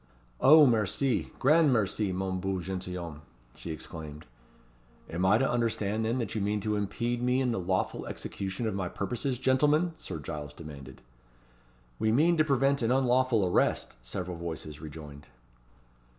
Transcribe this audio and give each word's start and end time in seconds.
"Oh! 0.39 0.65
merci! 0.65 1.29
grand 1.37 1.71
merci, 1.71 2.11
mon 2.11 2.39
beau 2.39 2.59
gentilhomme!" 2.59 3.21
she 3.53 3.69
exclaimed. 3.69 4.25
"Am 5.11 5.23
I 5.27 5.37
to 5.37 5.47
understand 5.47 6.05
then, 6.05 6.17
that 6.17 6.33
you 6.33 6.41
mean 6.41 6.59
to 6.61 6.75
impede 6.75 7.21
me 7.21 7.39
in 7.39 7.51
the 7.51 7.59
lawful 7.59 8.07
execution 8.07 8.65
of 8.67 8.73
my 8.73 8.89
purposes, 8.89 9.37
gentlemen?" 9.37 9.93
Sir 9.99 10.17
Giles 10.17 10.53
demanded. 10.53 11.03
"We 11.99 12.11
mean 12.11 12.35
to 12.37 12.43
prevent 12.43 12.81
an 12.81 12.89
unlawful 12.91 13.45
arrest," 13.45 13.95
several 14.01 14.37
voices 14.37 14.81
rejoined. 14.81 15.27